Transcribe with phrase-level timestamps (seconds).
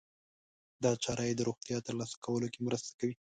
[0.83, 3.15] دا چاره يې د روغتیا ترلاسه کولو کې مرسته کوي.